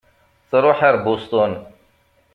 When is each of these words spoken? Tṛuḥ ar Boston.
Tṛuḥ 0.49 0.79
ar 0.87 0.95
Boston. 1.05 1.53